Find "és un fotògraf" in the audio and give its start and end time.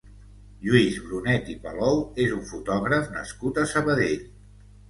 2.25-3.15